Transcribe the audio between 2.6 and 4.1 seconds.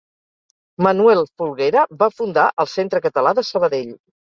el Centre Català de Sabadell.